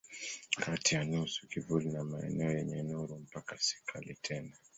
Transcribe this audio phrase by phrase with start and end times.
[0.59, 4.55] Kati ya nusu kivuli na maeneo yenye nuru mpaka si kali tena.